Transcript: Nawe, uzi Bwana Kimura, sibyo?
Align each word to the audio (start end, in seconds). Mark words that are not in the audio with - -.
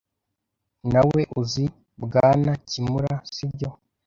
Nawe, 0.93 1.21
uzi 1.41 1.65
Bwana 2.03 2.51
Kimura, 2.67 3.13
sibyo? 3.33 3.69